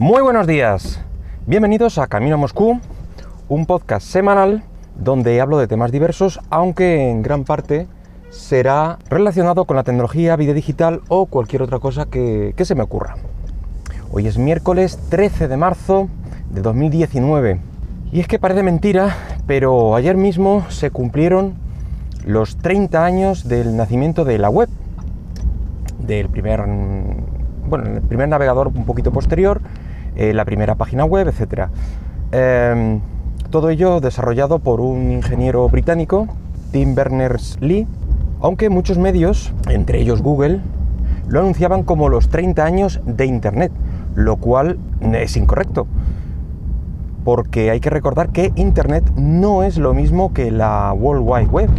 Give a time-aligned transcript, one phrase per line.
[0.00, 0.98] Muy buenos días,
[1.46, 2.80] bienvenidos a Camino a Moscú,
[3.50, 4.62] un podcast semanal
[4.96, 7.86] donde hablo de temas diversos, aunque en gran parte
[8.30, 13.16] será relacionado con la tecnología, vida digital o cualquier otra cosa que, se me ocurra.
[14.10, 16.08] Hoy es miércoles 13 de marzo
[16.48, 17.60] de 2019
[18.10, 19.14] y es que parece mentira,
[19.46, 21.56] pero ayer mismo se cumplieron
[22.24, 24.70] los 30 años del nacimiento de la web,
[25.98, 26.64] del primer,
[27.68, 29.60] bueno, el primer navegador un poquito posterior,
[30.20, 31.68] eh, la primera página web, etc.
[32.30, 33.00] Em,
[33.48, 36.28] todo ello desarrollado por un ingeniero británico,
[36.72, 37.86] Tim Berners-Lee,
[38.42, 40.60] aunque muchos medios, entre ellos Google,
[41.26, 43.72] lo anunciaban como los 30 años de Internet,
[44.14, 45.86] lo cual es incorrecto,
[47.24, 51.70] porque hay que recordar que Internet no es lo mismo que la World Wide Web.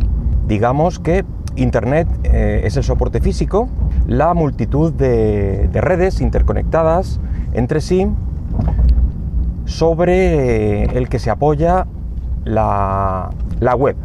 [0.48, 3.70] Digamos que Internet eh, es el soporte físico,
[4.08, 7.20] la multitud de, redes interconectadas
[7.54, 8.08] entre sí
[9.72, 11.88] sobre el que se apoya
[12.44, 13.30] la,
[13.78, 13.96] web,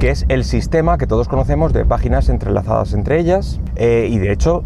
[0.00, 4.32] que es el sistema que todos conocemos de páginas entrelazadas entre ellas eh, y de
[4.32, 4.64] hecho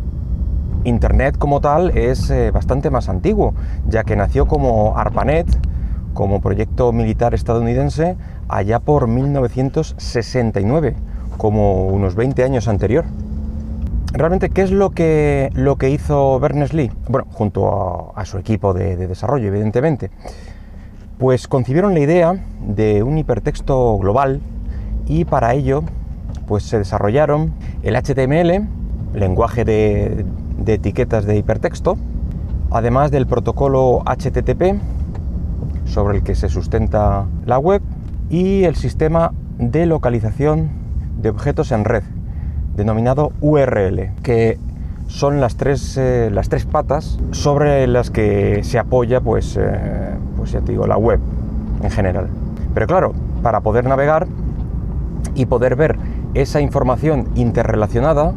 [0.84, 3.55] Internet como tal es eh, bastante más antiguo,
[3.89, 5.47] ya que nació como ARPANET,
[6.14, 8.17] como proyecto militar estadounidense,
[8.48, 10.97] allá por 1969
[11.36, 13.05] como unos 20 años anterior.
[14.14, 16.91] Realmente, ¿qué es lo que, lo que hizo Berners-Lee?
[17.08, 20.10] Bueno, junto a, su equipo de, desarrollo, evidentemente.
[21.18, 24.42] Pues concibieron la idea de un hipertexto global
[25.06, 25.83] y para ello
[26.46, 28.68] pues se desarrollaron el HTML,
[29.14, 30.27] lenguaje de,
[30.58, 31.96] de etiquetas de hipertexto,
[32.70, 34.78] además del protocolo HTTP,
[35.86, 37.80] sobre el que se sustenta la web,
[38.28, 40.70] y el sistema de localización
[41.18, 42.02] de objetos en red,
[42.77, 44.59] denominado URL, que
[45.09, 50.53] son las tres, eh, las tres patas sobre las que se apoya, pues, eh, pues
[50.53, 51.20] ya te digo, la web
[51.83, 52.29] en general.
[52.75, 54.27] Pero claro, para poder navegar
[55.34, 55.97] y poder ver
[56.34, 58.33] esa información interrelacionada,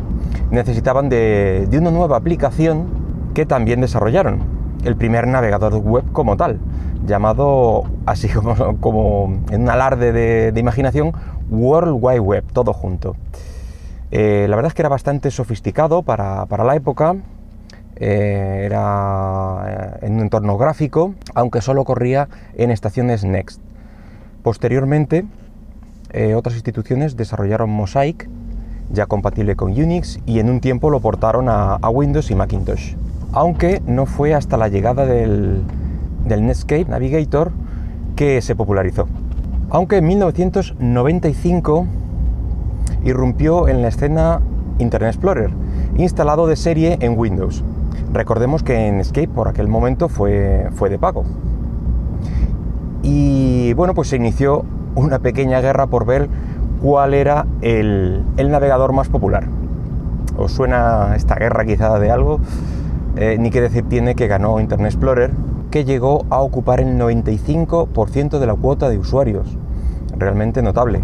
[0.52, 2.86] necesitaban de, de una nueva aplicación
[3.34, 4.40] que también desarrollaron,
[4.84, 6.60] el primer navegador web como tal,
[7.06, 11.14] llamado, así como, como en un alarde de, de imaginación,
[11.50, 13.16] World Wide Web, todo junto.
[14.12, 17.16] Eh, la verdad es que era bastante sofisticado para, la época,
[17.96, 23.62] eh, era eh, en un entorno gráfico, aunque solo corría en estaciones Next.
[24.44, 25.26] Posteriormente,
[26.36, 28.30] otras instituciones desarrollaron Mosaic,
[28.90, 32.96] ya compatible con Unix, y en un tiempo lo portaron a, Windows y Macintosh.
[33.34, 35.66] Aunque no fue hasta la llegada del
[36.26, 37.52] Netscape Navigator
[38.16, 39.08] que se popularizó
[39.70, 41.88] aunque en 1995
[43.04, 44.42] irrumpió en la escena
[44.80, 45.52] Internet Explorer,
[45.98, 47.64] instalado de serie en Windows.
[48.14, 51.24] Recordemos que en Escape por aquel momento fue, fue de pago.
[53.04, 54.66] Y bueno, pues se inició
[54.96, 56.28] una pequeña guerra por ver
[56.82, 59.48] cuál era el, navegador más popular.
[60.38, 62.40] ¿Os suena esta guerra quizá de algo?
[63.16, 65.32] Eh, ni que decir tiene que ganó Internet Explorer,
[65.72, 69.58] que llegó a ocupar el 95% de la cuota de usuarios
[70.18, 71.02] realmente notable.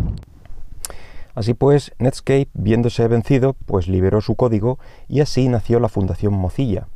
[1.33, 6.87] Así pues, Netscape, viéndose vencido, pues liberó su código y así nació la Fundación Mozilla,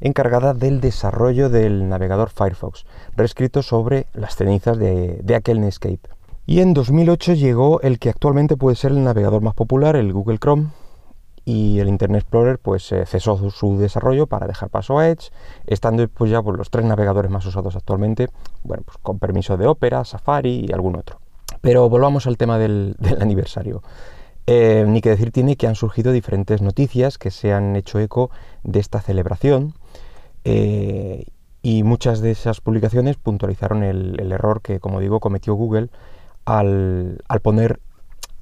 [0.00, 6.00] encargada del desarrollo del navegador Firefox, reescrito sobre las cenizas de, aquel Netscape.
[6.46, 10.38] Y en 2008 llegó el que actualmente puede ser el navegador más popular, el Google
[10.38, 10.68] Chrome,
[11.46, 15.30] y el Internet Explorer pues cesó su desarrollo para dejar paso a Edge,
[15.66, 18.28] estando pues ya por los tres navegadores más usados actualmente,
[18.62, 21.23] bueno, pues con permiso de Opera, Safari y algún otro.
[21.64, 23.82] Pero volvamos al tema del, aniversario.
[24.46, 28.30] Eh, ni que decir tiene que han surgido diferentes noticias que se han hecho eco
[28.62, 29.72] de esta celebración
[30.44, 31.24] eh,
[31.62, 35.88] y muchas de esas publicaciones puntualizaron el, error que, como digo, cometió Google
[36.44, 37.80] al, poner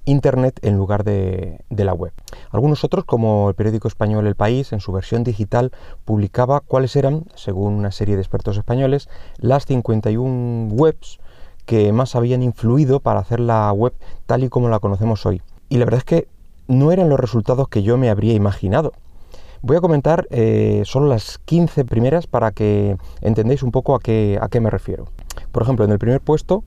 [0.05, 2.13] Internet en lugar de, de, la web.
[2.51, 5.71] Algunos otros, como el periódico español El País, en su versión digital
[6.05, 11.21] publicaba cuáles eran, según una serie de expertos españoles, las 51 webs
[11.67, 13.93] que más habían influido para hacer la web
[14.27, 15.43] tal y como la conocemos hoy.
[15.69, 16.29] Y la verdad es que
[16.69, 18.93] no eran los resultados que yo me habría imaginado.
[19.63, 24.39] Voy a comentar eh, solo las 15 primeras para que entendáis un poco a qué,
[24.41, 25.07] a qué me refiero.
[25.53, 26.65] Por ejemplo, en el primer puesto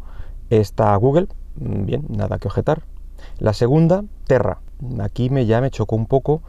[0.49, 2.83] está Google, mm, bien, nada que objetar.
[3.39, 4.59] La segunda, Terra.
[4.99, 6.41] Aquí me, ya me chocó un poco.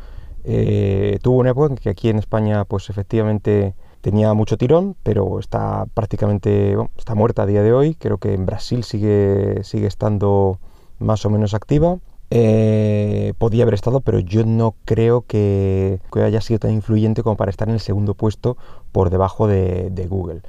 [0.44, 5.38] Eh, tuvo una época en que aquí en España, pues efectivamente tenía mucho tirón, pero
[5.38, 7.94] está prácticamente está muerta a día de hoy.
[7.94, 10.58] Creo que en Brasil sigue, sigue estando
[10.98, 11.98] más o menos activa.
[12.30, 17.50] eh, podía haber estado, pero yo no creo que, haya sido tan influyente como para
[17.50, 18.56] estar en el segundo puesto
[18.92, 20.42] por debajo de, Google.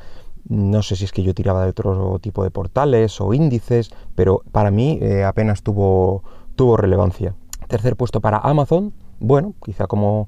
[0.50, 4.42] No sé si es que yo tiraba de otro tipo de portales o índices, pero
[4.52, 6.24] para mí eh, apenas tuvo,
[6.56, 7.36] tuvo relevancia.
[7.68, 10.28] Tercer puesto para Amazon, bueno, quizá como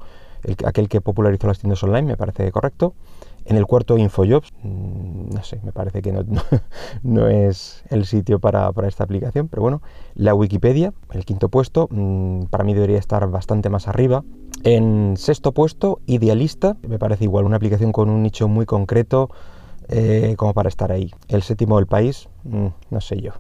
[0.66, 2.94] aquel que popularizó las tiendas online, me parece correcto.
[3.46, 8.72] En el cuarto, InfoJobs, mm, no sé, me parece que no, es el sitio para,
[8.88, 9.82] esta aplicación, pero bueno,
[10.14, 14.24] la Wikipedia, el quinto puesto, mm, para mí debería estar bastante más arriba.
[14.64, 19.30] En sexto puesto, Idealista, me parece igual, una aplicación con un nicho muy concreto
[19.88, 21.12] eh, como para estar ahí.
[21.28, 23.32] El séptimo, del país, mm, no sé yo.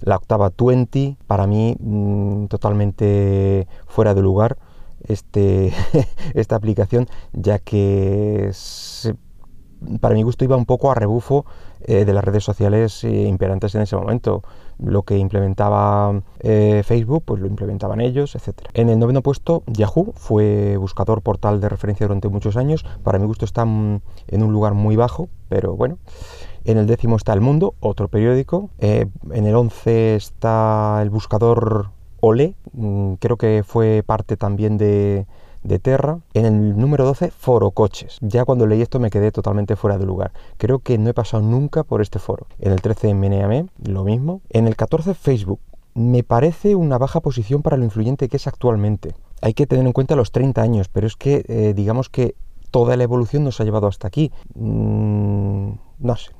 [0.00, 1.76] La octava, 20, para mí
[2.48, 4.56] totalmente fuera de lugar
[5.06, 5.72] este,
[6.34, 8.50] esta aplicación, ya que
[10.00, 11.44] para mi gusto iba un poco a rebufo
[11.82, 14.42] eh, de las redes sociales eh, imperantes en ese momento.
[14.78, 18.60] Lo que implementaba eh, Facebook, pues lo implementaban ellos, etc.
[18.74, 22.84] En el noveno puesto, Yahoo fue buscador portal de referencia durante muchos años.
[23.02, 25.98] Para mi gusto está en un lugar muy bajo, pero bueno.
[26.64, 28.70] En el décimo está El Mundo, otro periódico.
[28.78, 31.90] en el once está el buscador
[32.20, 35.26] Ole, mm, creo que fue parte también de,
[35.62, 36.18] de Terra.
[36.34, 38.18] En el número 12, Foro Coches.
[38.20, 40.32] Ya cuando leí esto me quedé totalmente fuera de lugar.
[40.56, 42.46] Creo que no he pasado nunca por este foro.
[42.58, 44.40] En el 13, Meneame, lo mismo.
[44.50, 45.60] En el 14, Facebook.
[45.94, 49.14] Me parece una baja posición para lo influyente que es actualmente.
[49.40, 52.34] Hay que tener en cuenta los 30 años, pero es que eh, digamos que
[52.70, 54.32] toda la evolución nos ha llevado hasta aquí.
[54.54, 56.37] Mm, no sé.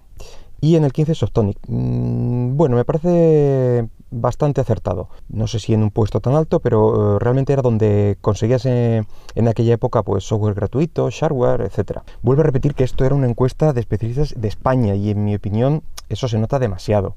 [0.60, 1.58] Y en el 15, Softonic.
[1.69, 5.08] Mm, bueno, me parece bastante acertado.
[5.28, 9.05] No sé si en un puesto tan alto, pero eh, realmente era donde conseguías eh,
[9.34, 12.02] en aquella época pues software gratuito, shareware, etcétera.
[12.22, 15.34] Vuelvo a repetir que esto era una encuesta de especialistas de España y en mi
[15.34, 17.14] opinión eso se nota demasiado.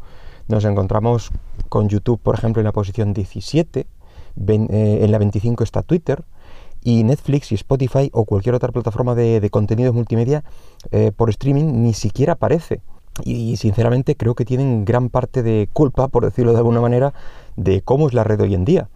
[0.48, 1.32] Nos encontramos
[1.70, 3.88] con YouTube, por ejemplo, en la posición 17, eh,
[4.38, 6.24] en la 25 está Twitter,
[6.84, 10.44] y Netflix y Spotify o cualquier otra plataforma de, de contenidos multimedia
[11.16, 12.82] por streaming ni siquiera aparece
[13.24, 17.14] y sinceramente creo que tienen gran parte de culpa, por decirlo de alguna manera,
[17.56, 18.90] de cómo es la red hoy en día,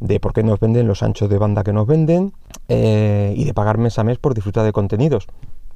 [0.00, 2.32] de por qué nos venden los anchos de banda que nos venden
[2.68, 5.26] eh, y de pagar mes a mes por disfrutar de contenidos.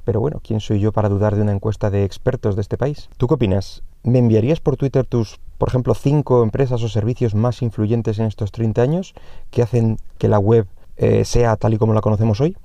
[0.05, 3.09] Pero bueno, ¿quién soy yo para dudar de una encuesta de expertos de este país?
[3.17, 3.83] ¿Tú qué opinas?
[4.03, 8.51] ¿Me enviarías por Twitter tus, por ejemplo, cinco empresas o servicios más influyentes en estos
[8.51, 9.13] 30 años
[9.49, 10.67] que hacen que la web
[10.97, 12.57] eh, sea tal y como la conocemos hoy?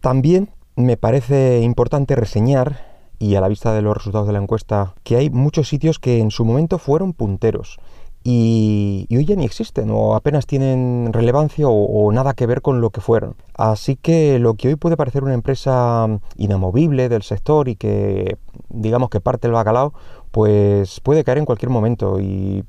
[0.00, 2.93] También me parece importante reseñar
[3.24, 6.18] y a la vista de los resultados de la encuesta, que hay muchos sitios que
[6.18, 7.78] en su momento fueron punteros
[8.22, 12.90] y, hoy ya ni existen o apenas tienen relevancia o, nada que ver con lo
[12.90, 13.36] que fueron.
[13.56, 16.06] Así que lo que hoy puede parecer una empresa
[16.36, 18.36] inamovible del sector y que
[18.68, 19.94] digamos que parte el bacalao,
[20.30, 22.62] pues puede caer en cualquier momento y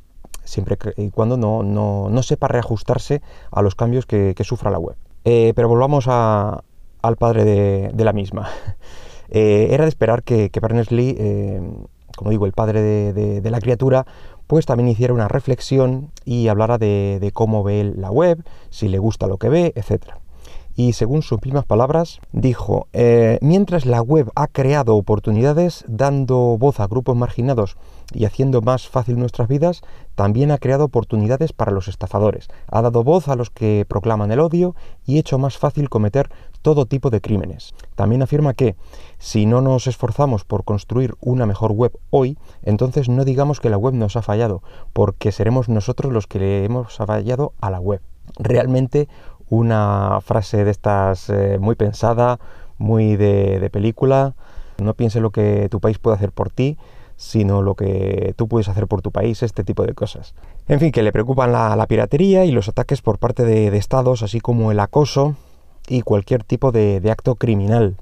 [0.46, 3.22] siempre y cuando no, no, sepa reajustarse
[3.52, 4.96] a los cambios que, sufra la web.
[5.26, 7.44] Eh, pero volvamos al padre
[7.94, 8.48] de la misma.
[9.36, 11.62] Eh, era de esperar que, Berners-Lee, eh,
[12.16, 14.06] como digo, el padre de, la criatura,
[14.48, 19.28] pues también hiciera una reflexión y hablara de, cómo ve la web, si le gusta
[19.28, 20.04] lo que ve, etc.
[20.78, 26.80] Y según sus mismas palabras, dijo, eh, mientras la web ha creado oportunidades dando voz
[26.80, 27.76] a grupos marginados
[28.14, 29.82] y haciendo más fácil nuestras vidas,
[30.16, 34.40] también ha creado oportunidades para los estafadores, ha dado voz a los que proclaman el
[34.40, 36.30] odio y hecho más fácil cometer
[36.66, 37.76] todo tipo de crímenes.
[37.94, 38.76] También afirma que
[39.20, 43.78] si no nos esforzamos por construir una mejor web hoy, entonces no digamos que la
[43.78, 48.02] web nos ha fallado, porque seremos nosotros los que le hemos fallado a la web.
[48.40, 49.08] Realmente
[49.48, 52.40] una frase de estas eh, muy pensada,
[52.80, 54.34] muy de, película.
[54.82, 56.80] No piense lo que tu país puede hacer por ti,
[57.16, 60.34] sino lo que tú puedes hacer por tu país, este tipo de cosas.
[60.68, 64.24] En fin, que le preocupan la, piratería y los ataques por parte de, de estados,
[64.24, 65.36] así como el acoso
[65.88, 67.98] y cualquier tipo de, acto criminal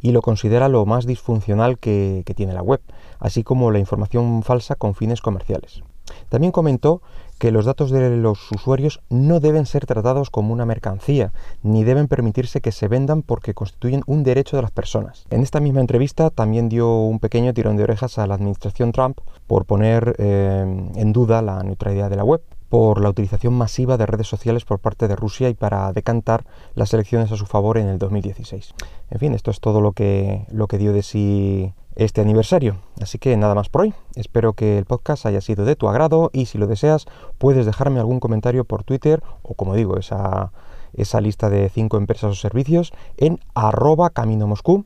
[0.00, 2.80] y lo considera lo más disfuncional que, tiene la web,
[3.18, 5.82] así como la información falsa con fines comerciales.
[6.28, 7.02] También comentó
[7.38, 12.08] que los datos de los usuarios no deben ser tratados como una mercancía, ni deben
[12.08, 15.26] permitirse que se vendan porque constituyen un derecho de las personas.
[15.30, 19.18] En esta misma entrevista también dio un pequeño tirón de orejas a la administración Trump
[19.46, 24.06] por poner eh, en duda la neutralidad de la web por la utilización masiva de
[24.06, 26.44] redes sociales por parte de Rusia y para decantar
[26.74, 28.74] las elecciones a su favor en el 2016.
[29.10, 32.76] En fin, esto es todo lo que, lo que dio de sí este aniversario.
[33.00, 33.94] Así que nada más por hoy.
[34.14, 37.06] Espero que el podcast haya sido de tu agrado y si lo deseas
[37.38, 40.52] puedes dejarme algún comentario por Twitter o como digo, esa,
[40.92, 44.84] esa lista de cinco empresas o servicios en arroba camino moscú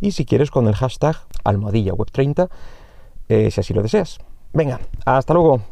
[0.00, 2.48] y si quieres con el hashtag almohadilla web 30
[3.28, 4.18] eh, si así lo deseas.
[4.52, 5.62] Venga, hasta luego.